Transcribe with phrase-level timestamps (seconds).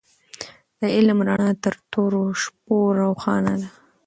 [0.79, 3.69] د علم رڼا تر تورې شپې روښانه ده.